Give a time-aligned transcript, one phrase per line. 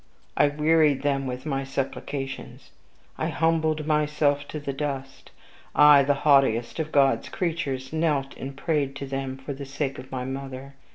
[0.35, 2.71] I wearied them with my supplications.
[3.19, 5.29] I humbled myself to the dust;
[5.75, 10.11] I, the haughtiest of God's creatures, knelt and prayed to them for the sake of
[10.11, 10.73] my mother.